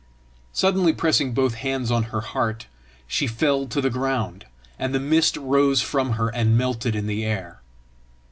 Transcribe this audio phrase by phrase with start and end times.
[0.51, 2.65] Suddenly pressing both hands on her heart,
[3.05, 4.45] she fell to the ground,
[4.79, 7.61] and the mist rose from her and melted in the air.